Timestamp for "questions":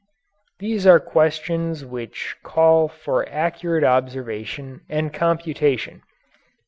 0.99-1.85